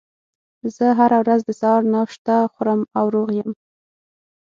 [0.75, 3.51] زه هره ورځ د سهار ناشته خورم او روغ یم